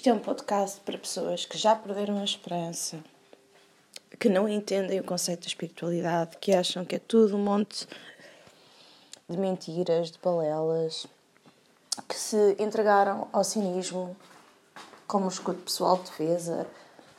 [0.00, 2.98] Isto é um podcast para pessoas que já perderam a esperança,
[4.18, 7.86] que não entendem o conceito de espiritualidade, que acham que é tudo um monte
[9.28, 11.06] de mentiras, de balelas,
[12.08, 14.16] que se entregaram ao cinismo
[15.06, 16.66] como escudo pessoal de defesa,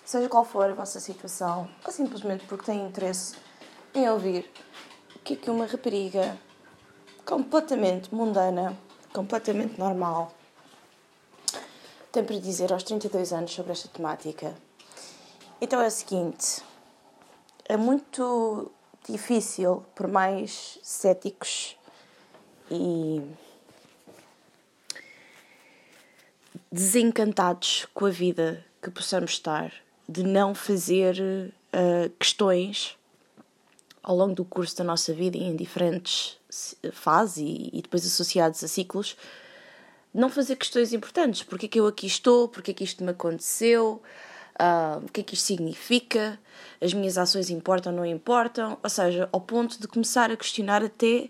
[0.03, 3.35] seja qual for a vossa situação, ou simplesmente porque têm interesse
[3.93, 4.49] em ouvir
[5.15, 6.35] o que é que uma rapariga
[7.23, 8.75] completamente mundana,
[9.13, 10.33] completamente normal,
[12.11, 14.53] tem para dizer aos 32 anos sobre esta temática.
[15.59, 16.61] Então é o seguinte:
[17.65, 18.71] é muito
[19.09, 21.77] difícil, por mais céticos
[22.69, 23.21] e
[26.71, 29.73] desencantados com a vida que possamos estar,
[30.07, 32.97] de não fazer uh, questões
[34.03, 36.37] ao longo do curso da nossa vida em diferentes
[36.91, 39.15] fases e, e depois associados a ciclos,
[40.13, 41.43] não fazer questões importantes.
[41.43, 42.47] Porque é que eu aqui estou?
[42.47, 44.01] Porque é que isto me aconteceu?
[44.59, 46.39] Uh, o que é que isto significa?
[46.79, 48.77] As minhas ações importam ou não importam?
[48.83, 51.29] Ou seja, ao ponto de começar a questionar até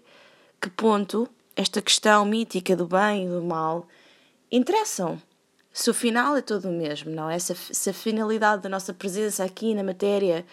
[0.60, 3.88] que ponto esta questão mítica do bem e do mal
[4.52, 5.22] interessam.
[5.74, 7.40] Se o final é todo o mesmo, não é?
[7.40, 10.46] Se a, se a finalidade da nossa presença aqui na matéria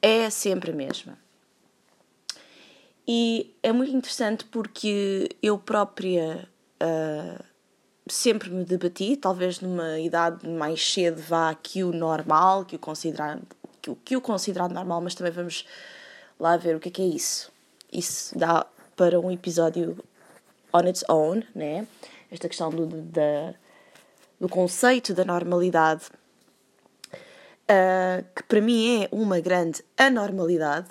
[0.00, 1.16] é sempre a mesma.
[3.06, 6.48] E é muito interessante porque eu própria
[6.82, 7.44] uh,
[8.08, 13.42] sempre me debati, talvez numa idade mais cedo vá que o normal, que o considerado,
[13.80, 15.66] que o, que o considerado normal, mas também vamos
[16.38, 17.52] lá ver o que é que é isso.
[17.92, 19.96] Isso dá para um episódio
[20.72, 21.86] on its own, né?
[22.30, 23.54] Esta questão do, da,
[24.40, 26.06] do conceito da normalidade,
[27.12, 30.88] uh, que para mim é uma grande anormalidade,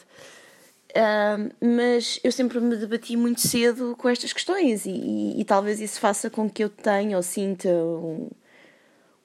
[1.59, 6.00] mas eu sempre me debati muito cedo com estas questões e, e, e talvez isso
[6.00, 8.30] faça com que eu tenha ou sinta um,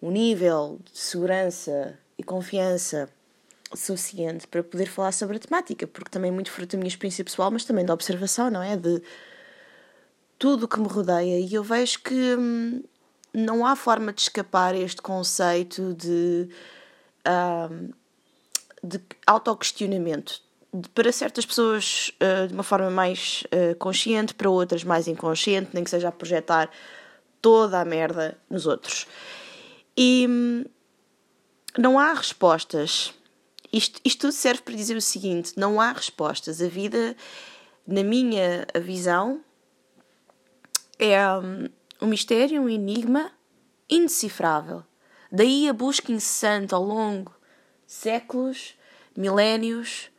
[0.00, 3.08] um nível de segurança e confiança
[3.74, 7.50] suficiente para poder falar sobre a temática, porque também muito fruto da minha experiência pessoal,
[7.50, 8.76] mas também da observação, não é?
[8.76, 9.02] De
[10.38, 12.82] tudo o que me rodeia e eu vejo que hum,
[13.32, 16.48] não há forma de escapar a este conceito de,
[17.26, 17.90] hum,
[18.82, 20.45] de autoquestionamento.
[20.94, 25.84] Para certas pessoas uh, de uma forma mais uh, consciente, para outras mais inconsciente, nem
[25.84, 26.70] que seja a projetar
[27.40, 29.06] toda a merda nos outros.
[29.96, 30.64] E hum,
[31.78, 33.14] não há respostas.
[33.72, 36.60] Isto, isto tudo serve para dizer o seguinte: não há respostas.
[36.60, 37.16] A vida,
[37.86, 39.40] na minha visão,
[40.98, 41.68] é um,
[42.02, 43.30] um mistério, um enigma
[43.88, 44.82] indecifrável.
[45.30, 47.32] Daí a busca incessante ao longo
[47.86, 48.74] de séculos,
[49.16, 50.10] milénios,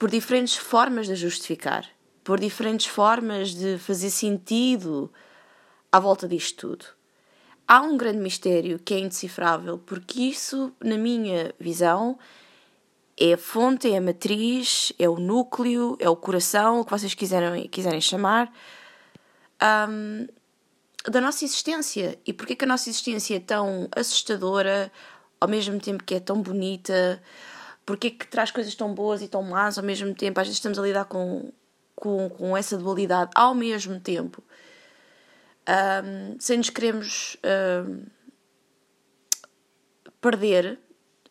[0.00, 1.86] por diferentes formas de justificar,
[2.24, 5.12] por diferentes formas de fazer sentido
[5.92, 6.86] à volta disto tudo.
[7.68, 12.18] Há um grande mistério que é indecifrável, porque isso, na minha visão,
[13.14, 17.12] é a fonte, é a matriz, é o núcleo, é o coração, o que vocês
[17.12, 18.50] quiserem, quiserem chamar,
[19.86, 20.26] um,
[21.10, 22.18] da nossa existência.
[22.24, 24.90] E porquê que a nossa existência é tão assustadora,
[25.38, 27.22] ao mesmo tempo que é tão bonita?
[27.90, 30.38] Porquê que traz coisas tão boas e tão más ao mesmo tempo?
[30.38, 31.50] Às vezes estamos a lidar com,
[31.96, 34.40] com, com essa dualidade ao mesmo tempo.
[35.68, 37.36] Um, sem nos queremos
[37.84, 38.04] um,
[40.20, 40.78] perder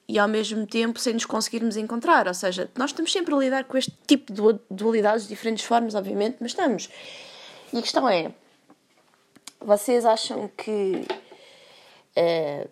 [0.06, 2.28] e ao mesmo tempo sem nos conseguirmos encontrar.
[2.28, 5.96] Ou seja, nós estamos sempre a lidar com este tipo de dualidades de diferentes formas,
[5.96, 6.90] obviamente, mas estamos.
[7.72, 8.34] E a questão é:
[9.62, 11.06] vocês acham que
[12.18, 12.70] uh,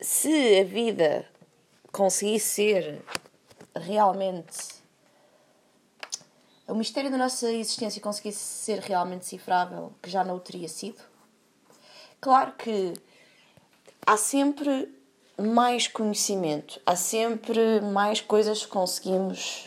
[0.00, 1.24] se a vida
[1.92, 3.02] conseguisse ser
[3.78, 4.78] realmente.
[6.66, 11.02] O mistério da nossa existência conseguisse ser realmente cifrável, que já não o teria sido?
[12.20, 12.94] Claro que
[14.06, 14.94] há sempre
[15.40, 19.66] mais conhecimento, há sempre mais coisas que conseguimos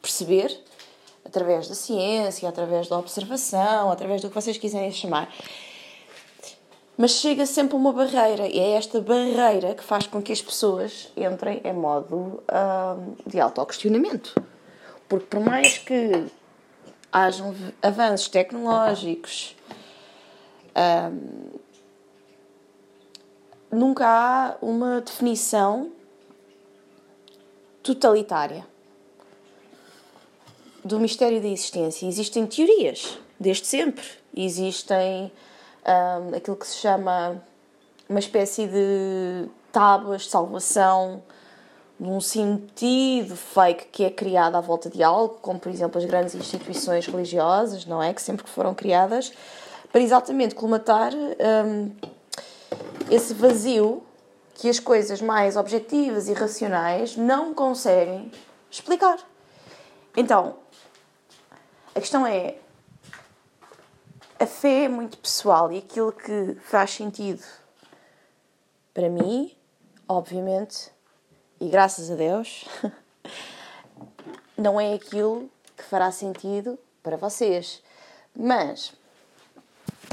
[0.00, 0.62] perceber
[1.24, 5.32] através da ciência, através da observação, através do que vocês quiserem chamar.
[6.96, 11.12] Mas chega sempre uma barreira, e é esta barreira que faz com que as pessoas
[11.16, 14.40] entrem em modo hum, de autoquestionamento.
[15.08, 16.24] Porque, por mais que
[17.10, 19.56] hajam avanços tecnológicos,
[20.76, 21.58] hum,
[23.72, 25.90] nunca há uma definição
[27.82, 28.64] totalitária
[30.84, 32.06] do mistério da existência.
[32.06, 34.04] Existem teorias, desde sempre.
[34.36, 35.32] Existem
[35.86, 37.42] um, aquilo que se chama
[38.08, 41.22] uma espécie de tábuas de salvação,
[41.98, 46.34] num sentido fake que é criado à volta de algo, como por exemplo as grandes
[46.34, 48.12] instituições religiosas, não é?
[48.12, 49.32] Que sempre foram criadas
[49.92, 51.92] para exatamente colmatar um,
[53.08, 54.02] esse vazio
[54.54, 58.30] que as coisas mais objetivas e racionais não conseguem
[58.70, 59.18] explicar.
[60.16, 60.56] Então,
[61.94, 62.56] a questão é:
[64.44, 67.42] a fé é muito pessoal e aquilo que faz sentido
[68.92, 69.50] para mim,
[70.06, 70.90] obviamente,
[71.58, 72.66] e graças a Deus,
[74.56, 77.82] não é aquilo que fará sentido para vocês.
[78.36, 78.92] Mas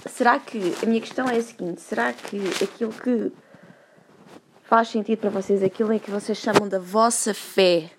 [0.09, 3.33] será que a minha questão é a seguinte: será que aquilo que
[4.63, 7.91] faz sentido para vocês, aquilo é que vocês chamam da vossa fé,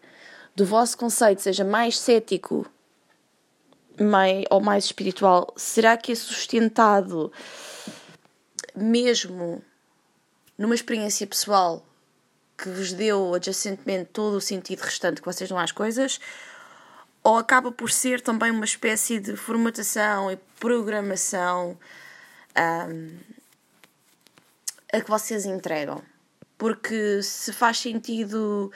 [0.56, 2.67] do vosso conceito, seja mais cético
[4.00, 7.33] mais, ou mais espiritual, será que é sustentado
[8.75, 9.62] mesmo
[10.56, 11.85] numa experiência pessoal
[12.56, 16.21] que vos deu adjacentemente todo o sentido restante que vocês dão às coisas?
[17.25, 21.79] Ou acaba por ser também uma espécie de formatação e programação
[22.56, 23.19] um,
[24.93, 26.03] a que vocês entregam?
[26.62, 28.71] porque se faz sentido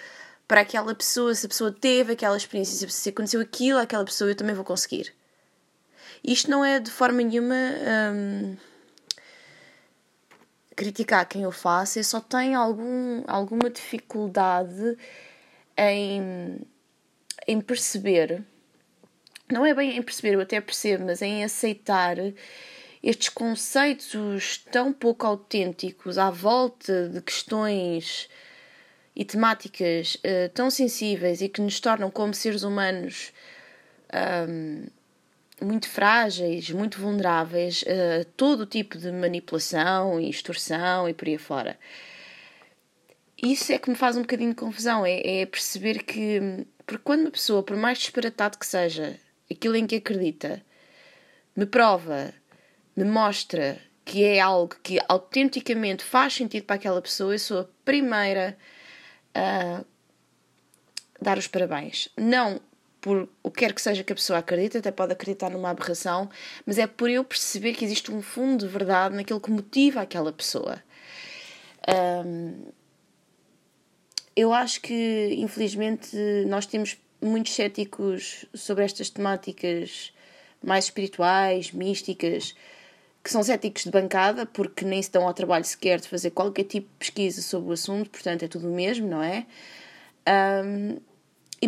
[0.47, 4.37] para aquela pessoa, se a pessoa teve aquela experiência, se aconteceu aquilo àquela pessoa, eu
[4.37, 5.13] também vou conseguir.
[6.23, 7.55] Isto não é de forma nenhuma
[8.15, 8.57] hum,
[10.75, 14.97] criticar quem o faça, eu só tenho algum, alguma dificuldade
[15.77, 16.61] em,
[17.47, 18.45] em perceber,
[19.51, 22.17] não é bem em perceber, eu até percebo, mas em aceitar
[23.03, 28.29] estes conceitos tão pouco autênticos à volta de questões
[29.17, 33.33] e temáticas uh, tão sensíveis e que nos tornam como seres humanos
[34.49, 34.87] um,
[35.61, 41.79] muito frágeis, muito vulneráveis a todo tipo de manipulação e extorsão e por aí fora.
[43.43, 47.23] Isso é que me faz um bocadinho de confusão, é, é perceber que, porque quando
[47.23, 49.19] uma pessoa, por mais disparatado que seja,
[49.51, 50.63] aquilo em que acredita,
[51.57, 52.35] me prova
[52.97, 57.69] me mostra que é algo que autenticamente faz sentido para aquela pessoa, eu sou a
[57.85, 58.57] primeira
[61.21, 62.09] dar os parabéns.
[62.17, 62.61] Não
[63.01, 66.29] por o que quer que seja que a pessoa acredite, até pode acreditar numa aberração,
[66.67, 70.33] mas é por eu perceber que existe um fundo de verdade naquilo que motiva aquela
[70.33, 70.83] pessoa.
[72.27, 72.67] Um,
[74.35, 76.17] eu acho que, infelizmente,
[76.49, 80.13] nós temos muitos céticos sobre estas temáticas
[80.63, 82.57] mais espirituais, místicas,
[83.27, 86.63] que são céticos de bancada, porque nem se dão ao trabalho sequer de fazer qualquer
[86.63, 89.45] tipo de pesquisa sobre o assunto, portanto é tudo o mesmo, não é?
[90.65, 90.97] Um,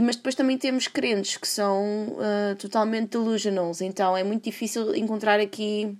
[0.00, 5.40] mas depois também temos crentes que são uh, totalmente delusionals, então é muito difícil encontrar
[5.40, 5.98] aqui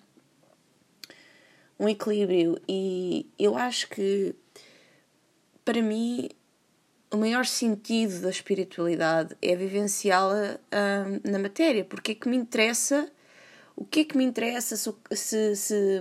[1.77, 2.61] um equilíbrio.
[2.69, 4.37] E eu acho que,
[5.65, 6.29] para mim,
[7.11, 10.61] o maior sentido da espiritualidade é vivenciá-la
[11.29, 13.11] na matéria, porque é que me interessa
[13.79, 16.01] o que é que me interessa se, se, se,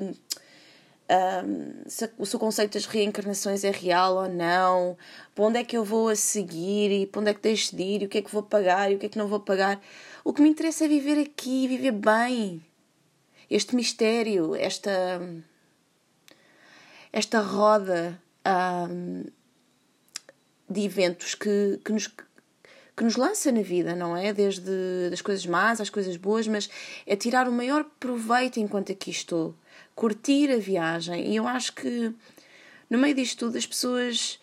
[1.46, 4.98] um, se o seu conceito das reencarnações é real ou não,
[5.36, 7.84] para onde é que eu vou a seguir e para onde é que deixo de
[7.84, 9.40] ir, e o que é que vou pagar e o que é que não vou
[9.40, 9.80] pagar.
[10.24, 12.66] O que me interessa é viver aqui, viver bem.
[13.48, 15.22] Este mistério, esta,
[17.14, 18.20] esta roda
[18.90, 19.24] um,
[20.68, 22.10] de eventos que, que nos
[22.98, 24.34] que nos lança na vida, não é?
[24.34, 26.68] Desde as coisas más às coisas boas, mas
[27.06, 29.54] é tirar o maior proveito enquanto aqui estou,
[29.94, 31.32] curtir a viagem.
[31.32, 32.12] E eu acho que
[32.90, 34.40] no meio disto tudo as pessoas,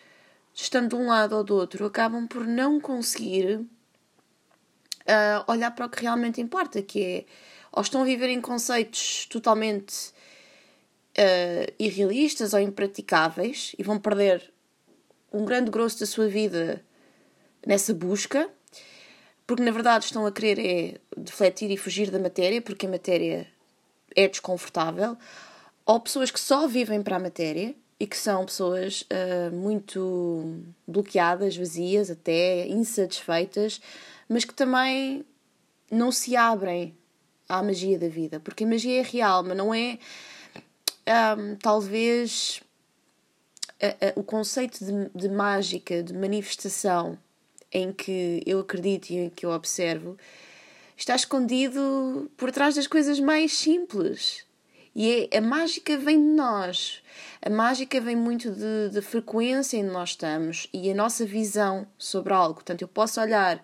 [0.53, 5.89] estando de um lado ou do outro, acabam por não conseguir uh, olhar para o
[5.89, 7.25] que realmente importa, que é
[7.73, 10.13] ou estão a viver em conceitos totalmente
[11.17, 14.49] uh, irrealistas ou impraticáveis e vão perder
[15.29, 16.81] um grande grosso da sua vida
[17.65, 18.49] nessa busca,
[19.47, 23.47] porque na verdade estão a querer é defletir e fugir da matéria, porque a matéria
[24.15, 25.17] é desconfortável,
[25.85, 31.55] ou pessoas que só vivem para a matéria e que são pessoas uh, muito bloqueadas,
[31.55, 33.81] vazias, até insatisfeitas,
[34.27, 35.25] mas que também
[35.89, 36.95] não se abrem
[37.47, 39.99] à magia da vida, porque a magia é real, mas não é
[41.37, 42.61] um, talvez
[44.15, 47.17] o conceito de, de mágica, de manifestação
[47.75, 50.17] em que eu acredito e em que eu observo
[50.95, 54.45] está escondido por trás das coisas mais simples.
[54.95, 57.03] E é, a mágica vem de nós.
[57.41, 61.85] A mágica vem muito de, de frequência em que nós estamos e a nossa visão
[61.97, 62.55] sobre algo.
[62.55, 63.61] Portanto, eu posso olhar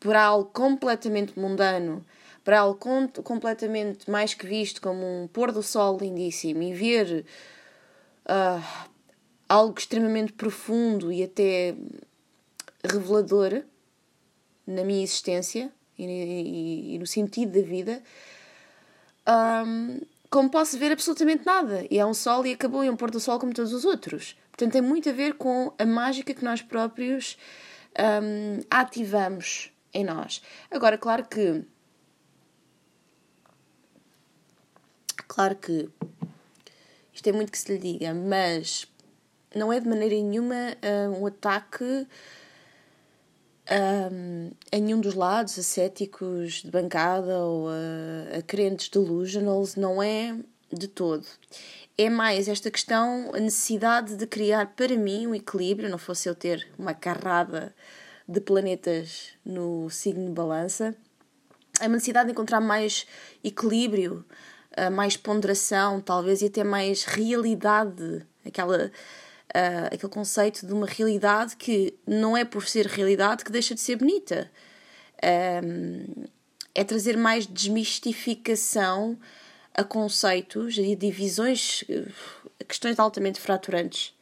[0.00, 2.02] por algo completamente mundano,
[2.42, 7.26] para algo com, completamente mais que visto como um pôr do sol lindíssimo e ver
[8.24, 8.86] uh,
[9.46, 11.74] algo extremamente profundo e até
[12.86, 13.62] revelador
[14.66, 18.02] na minha existência e, e, e no sentido da vida,
[19.66, 20.00] um,
[20.30, 21.86] como posso ver absolutamente nada.
[21.90, 24.36] E é um sol e acabou, e um pôr do sol como todos os outros.
[24.50, 27.36] Portanto, tem muito a ver com a mágica que nós próprios
[27.98, 30.42] um, ativamos em nós.
[30.70, 31.64] Agora, claro que.
[35.28, 35.88] Claro que.
[37.12, 38.86] Isto é muito que se lhe diga, mas
[39.54, 42.06] não é de maneira nenhuma uh, um ataque
[43.70, 50.02] um, a nenhum dos lados, a céticos de bancada ou a, a crentes delusionals, não
[50.02, 50.36] é
[50.72, 51.26] de todo.
[51.98, 56.34] É mais esta questão, a necessidade de criar para mim um equilíbrio, não fosse eu
[56.34, 57.74] ter uma carrada
[58.28, 60.94] de planetas no signo de balança,
[61.80, 63.06] a necessidade de encontrar mais
[63.42, 64.24] equilíbrio,
[64.92, 68.90] mais ponderação, talvez, e até mais realidade, aquela
[69.56, 73.80] uh, aquele conceito de uma realidade que não é por ser realidade que deixa de
[73.80, 74.50] ser bonita.
[75.64, 76.24] Um,
[76.74, 79.18] é trazer mais desmistificação
[79.74, 81.84] a conceitos e divisões,
[82.60, 84.15] a questões altamente fraturantes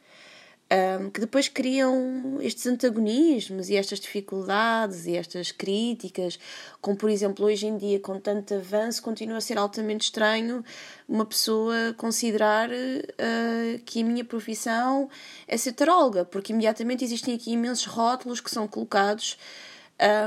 [0.71, 6.39] um, que depois criam estes antagonismos e estas dificuldades e estas críticas,
[6.81, 10.63] como por exemplo hoje em dia, com tanto avanço, continua a ser altamente estranho
[11.07, 15.07] uma pessoa considerar uh, que a minha profissão
[15.47, 19.37] é ser taróloga, porque imediatamente existem aqui imensos rótulos que são colocados.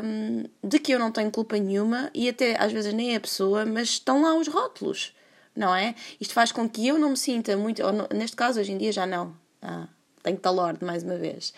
[0.02, 3.66] Um, de que eu não tenho culpa nenhuma e até às vezes nem a pessoa,
[3.66, 5.14] mas estão lá os rótulos,
[5.54, 5.94] não é?
[6.18, 8.90] Isto faz com que eu não me sinta muito, ou neste caso hoje em dia
[8.90, 9.86] já não, ah,
[10.22, 11.52] tenho talorde mais uma vez.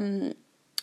[0.00, 0.32] Um,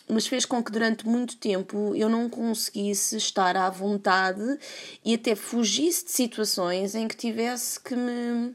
[0.08, 4.58] mas fez com que durante muito tempo eu não conseguisse estar à vontade
[5.04, 8.54] e até fugisse de situações em que tivesse que me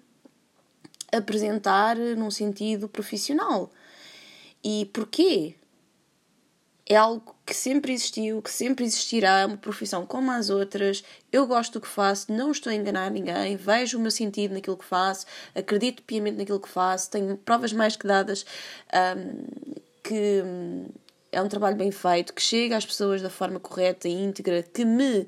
[1.11, 3.69] apresentar num sentido profissional.
[4.63, 5.55] E porquê?
[6.91, 11.03] é algo que sempre existiu, que sempre existirá, uma profissão como as outras.
[11.29, 14.77] Eu gosto do que faço, não estou a enganar ninguém, vejo o meu sentido naquilo
[14.77, 18.45] que faço, acredito piamente naquilo que faço, tenho provas mais que dadas
[19.17, 19.43] um,
[20.01, 20.41] que
[21.29, 24.85] é um trabalho bem feito, que chega às pessoas da forma correta e íntegra, que
[24.85, 25.27] me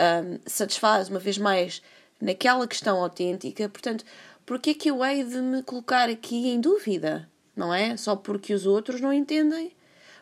[0.00, 1.82] um, satisfaz, uma vez mais,
[2.18, 3.68] naquela questão autêntica.
[3.68, 4.06] Portanto,
[4.46, 7.28] porquê é que eu hei de me colocar aqui em dúvida?
[7.54, 7.94] Não é?
[7.98, 9.76] Só porque os outros não entendem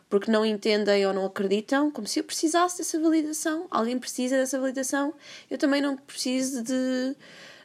[0.09, 3.67] porque não entendem ou não acreditam, como se eu precisasse dessa validação.
[3.69, 5.13] Alguém precisa dessa validação,
[5.49, 7.15] eu também não preciso de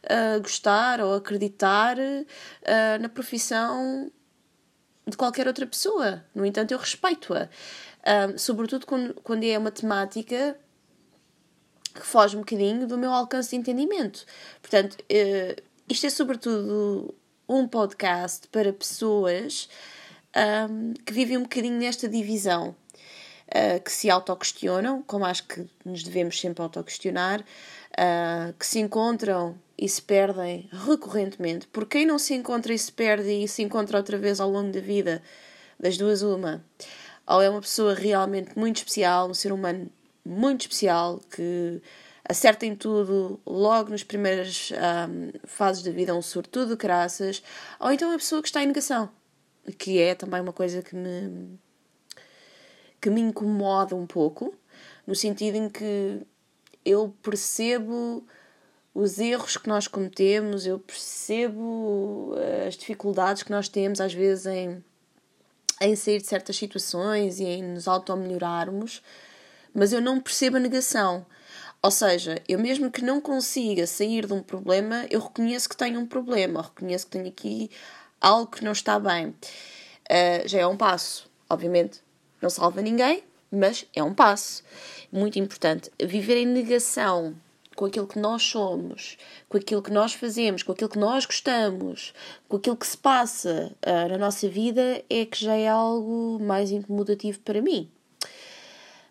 [0.04, 4.10] uh, gostar ou acreditar uh, na profissão
[5.06, 6.24] de qualquer outra pessoa.
[6.34, 7.48] No entanto, eu respeito-a.
[8.02, 10.56] Uh, sobretudo quando, quando é uma temática
[11.94, 14.24] que foge um bocadinho do meu alcance de entendimento.
[14.62, 14.96] Portanto,
[15.86, 17.14] isto é sobretudo
[17.46, 19.68] um podcast para pessoas
[20.36, 22.74] um, que vivem um bocadinho nesta divisão,
[23.48, 29.58] uh, que se autoquestionam, como acho que nos devemos sempre autoquestionar, uh, que se encontram
[29.76, 31.66] e se perdem recorrentemente.
[31.66, 34.72] Por quem não se encontra e se perde e se encontra outra vez ao longo
[34.72, 35.22] da vida,
[35.78, 36.64] das duas, uma.
[37.26, 39.90] Ou é uma pessoa realmente muito especial, um ser humano
[40.24, 41.80] muito especial que
[42.28, 47.42] acerta em tudo logo nas primeiras um, fases da vida, um sortudo de graças,
[47.80, 49.10] ou então é uma pessoa que está em negação
[49.78, 51.58] que é também uma coisa que me
[53.00, 54.54] que me incomoda um pouco,
[55.04, 56.24] no sentido em que
[56.84, 58.24] eu percebo
[58.94, 64.46] os erros que nós cometemos, eu percebo eh, as dificuldades que nós temos às vezes
[64.46, 64.84] em,
[65.80, 69.02] em sair de certas situações e em nos auto-melhorarmos,
[69.74, 71.26] mas eu não percebo a negação.
[71.82, 75.98] Ou seja, eu mesmo que não consiga sair de um problema, eu reconheço que tenho
[75.98, 77.70] um problema, reconheço que tenho aqui
[78.22, 79.28] algo que não está bem.
[79.28, 81.30] Uh, já é um passo.
[81.50, 82.00] Obviamente,
[82.40, 84.62] não salva ninguém, mas é um passo.
[85.10, 85.90] Muito importante.
[86.00, 87.34] Viver em negação
[87.74, 89.16] com aquilo que nós somos,
[89.48, 92.14] com aquilo que nós fazemos, com aquilo que nós gostamos,
[92.48, 96.70] com aquilo que se passa uh, na nossa vida, é que já é algo mais
[96.70, 97.90] incomodativo para mim.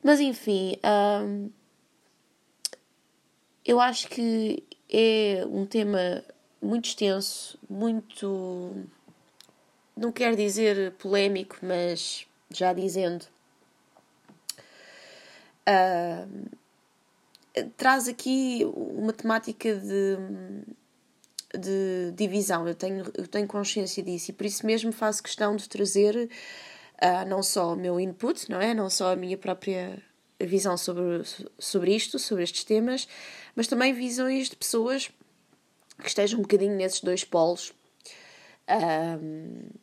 [0.04, 1.52] Mas enfim, uh,
[3.66, 6.24] eu acho que é um tema
[6.62, 8.74] muito extenso, muito
[10.02, 13.24] não quero dizer polémico, mas já dizendo,
[15.70, 16.50] uh,
[17.78, 20.18] traz aqui uma temática de,
[21.58, 22.68] de divisão.
[22.68, 26.28] Eu tenho, eu tenho consciência disso e por isso mesmo faço questão de trazer
[27.02, 28.74] uh, não só o meu input, não é?
[28.74, 30.02] Não só a minha própria
[30.40, 31.22] visão sobre,
[31.60, 33.08] sobre isto, sobre estes temas,
[33.56, 35.12] mas também visões de pessoas
[36.02, 37.72] que estejam um bocadinho nesses dois polos.
[38.68, 39.82] Um, ah,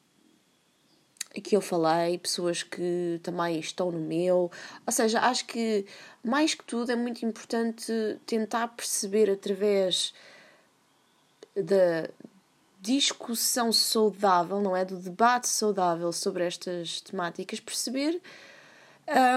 [1.41, 4.51] que eu falei, pessoas que também estão no meu.
[4.87, 5.87] Ou seja, acho que
[6.25, 7.93] mais que tudo é muito importante
[8.27, 10.15] tentar perceber através
[11.55, 12.09] da
[12.81, 14.85] discussão saudável, não é?
[14.85, 18.21] Do debate saudável sobre estas temáticas, perceber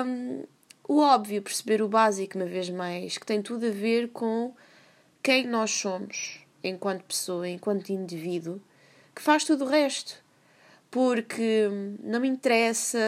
[0.05, 0.43] um,
[0.87, 4.53] o óbvio, perceber o básico, uma vez mais, que tem tudo a ver com
[5.23, 8.61] quem nós somos enquanto pessoa, enquanto indivíduo,
[9.15, 10.20] que faz tudo o resto.
[10.91, 11.69] Porque
[12.03, 12.99] não me interessa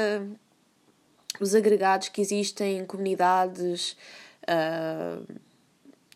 [1.40, 3.98] os agregados que existem em comunidades,
[4.44, 5.26] uh,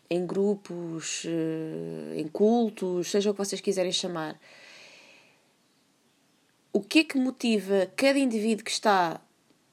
[0.08, 4.40] em grupos, uh, em cultos, seja o que vocês quiserem chamar.
[6.72, 9.20] O que é que motiva cada indivíduo que está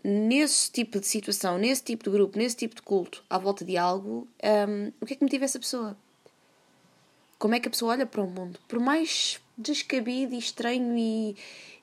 [0.04, 3.76] nesse tipo de situação, nesse tipo de grupo, nesse tipo de culto, à volta de
[3.76, 5.98] algo, um, o que é que motiva essa pessoa?
[7.40, 8.60] Como é que a pessoa olha para o mundo?
[8.68, 11.36] Por mais descabido e estranho e,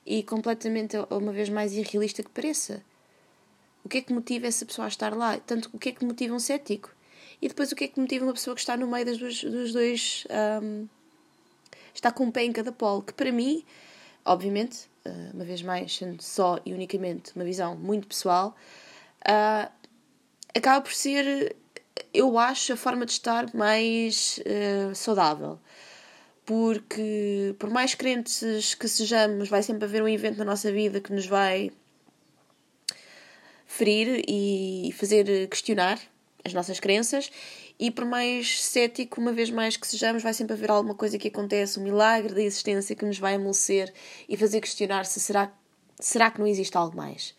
[0.05, 2.83] e completamente, uma vez mais, irrealista que pareça.
[3.83, 5.37] O que é que motiva essa pessoa a estar lá?
[5.39, 6.89] Tanto o que é que motiva um cético?
[7.41, 9.43] E depois o que é que motiva uma pessoa que está no meio das duas,
[9.43, 10.25] dos dois.
[10.63, 10.87] Um,
[11.93, 13.01] está com um pé em cada polo?
[13.01, 13.65] Que para mim,
[14.23, 18.55] obviamente, uh, uma vez mais, sendo só e unicamente uma visão muito pessoal,
[19.27, 19.69] uh,
[20.55, 21.55] acaba por ser,
[22.13, 25.59] eu acho, a forma de estar mais uh, saudável
[26.45, 31.13] porque por mais crentes que sejamos, vai sempre haver um evento na nossa vida que
[31.13, 31.71] nos vai
[33.65, 35.99] ferir e fazer questionar
[36.43, 37.31] as nossas crenças.
[37.79, 41.27] E por mais cético, uma vez mais que sejamos, vai sempre haver alguma coisa que
[41.27, 43.91] acontece, um milagre da existência que nos vai amolecer
[44.29, 45.51] e fazer questionar se será,
[45.99, 47.33] será que não existe algo mais.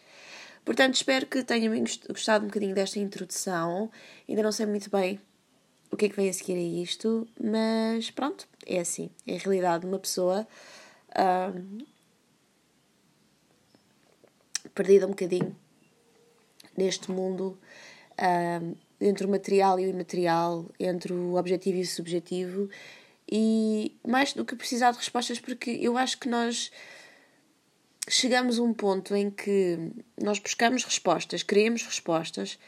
[0.64, 1.72] Portanto, espero que tenham
[2.08, 3.90] gostado um bocadinho desta introdução.
[4.28, 5.20] Ainda não sei muito bem
[5.94, 9.10] o que é que vem a seguir a isto, mas pronto, é assim.
[9.24, 10.46] É a realidade de uma pessoa
[14.74, 15.56] perdida um bocadinho
[16.76, 17.56] neste mundo
[19.00, 22.68] entre o material e o imaterial, entre o objetivo e o subjetivo,
[23.30, 26.72] e mais do que precisar de respostas, porque eu acho que nós
[28.08, 32.58] chegamos a um ponto em que nós buscamos respostas, queremos respostas,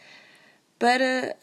[0.79, 1.37] para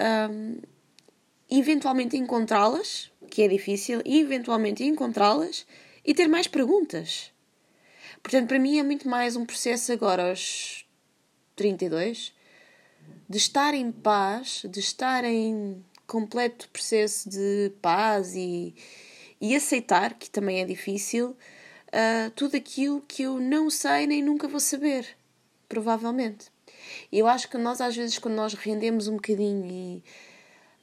[1.60, 5.68] eventualmente encontrá-las, que é difícil, eventualmente encontrá-las
[6.04, 7.32] e ter mais perguntas.
[8.24, 10.84] Portanto, para mim é muito mais um processo agora aos
[11.56, 12.34] 32
[13.30, 18.74] de estar em paz, de estar em completo processo de paz e,
[19.40, 24.48] e aceitar, que também é difícil, uh, tudo aquilo que eu não sei nem nunca
[24.48, 25.08] vou saber,
[25.70, 26.52] provavelmente.
[27.12, 30.04] Eu acho que nós, às vezes, quando nós rendemos um bocadinho e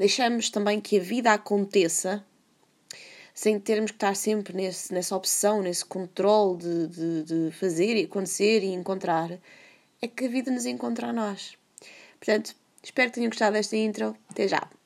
[0.00, 2.24] deixamos também que a vida aconteça,
[3.34, 8.04] sem termos que estar sempre nesse, nessa opção, nesse controle de, de, de fazer e
[8.04, 9.30] acontecer e encontrar,
[10.00, 11.52] é que a vida nos encontra a nós.
[12.18, 14.16] Portanto, espero que tenham gostado desta intro.
[14.30, 14.79] Até já!